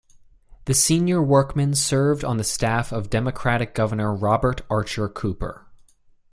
[0.65, 5.67] The senior Workman served on the staff of Democratic Governor Robert Archer Cooper.